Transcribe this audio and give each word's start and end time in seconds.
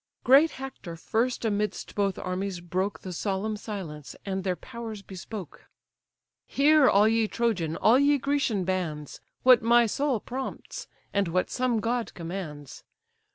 Great 0.23 0.49
Hector 0.53 0.95
first 0.95 1.45
amidst 1.45 1.93
both 1.93 2.17
armies 2.17 2.59
broke 2.59 3.01
The 3.01 3.13
solemn 3.13 3.55
silence, 3.55 4.15
and 4.25 4.43
their 4.43 4.55
powers 4.55 5.03
bespoke: 5.03 5.65
"Hear, 6.47 6.89
all 6.89 7.07
ye 7.07 7.27
Trojan, 7.27 7.75
all 7.75 7.99
ye 7.99 8.17
Grecian 8.17 8.63
bands, 8.63 9.21
What 9.43 9.61
my 9.61 9.85
soul 9.85 10.19
prompts, 10.19 10.87
and 11.13 11.27
what 11.27 11.51
some 11.51 11.79
god 11.81 12.15
commands. 12.15 12.83